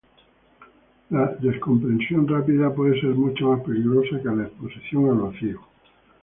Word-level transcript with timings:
La 1.11 1.27
descompresión 1.39 2.27
rápida 2.27 2.73
puede 2.73 2.99
ser 2.99 3.11
mucho 3.13 3.49
más 3.49 3.61
peligrosa 3.61 4.17
que 4.19 4.35
la 4.35 4.45
exposición 4.45 5.11
al 5.11 5.17
vacío. 5.31 5.61